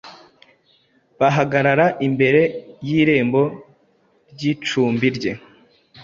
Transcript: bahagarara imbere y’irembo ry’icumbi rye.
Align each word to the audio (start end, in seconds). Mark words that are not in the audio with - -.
bahagarara 1.19 1.85
imbere 2.07 2.41
y’irembo 2.87 3.41
ry’icumbi 4.31 5.07
rye. 5.17 5.31